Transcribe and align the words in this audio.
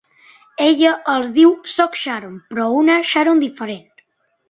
Ella 0.67 0.93
els 1.17 1.29
diu 1.37 1.53
"Sóc 1.75 2.01
Sharon, 2.01 2.43
però 2.51 2.69
una 2.83 2.99
Sharon 3.15 3.47
diferent". 3.49 3.89